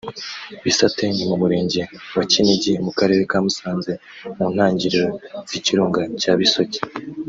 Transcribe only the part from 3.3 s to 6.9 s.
ka Musanze mu ntangiriro z’ikirunga cya Bisoke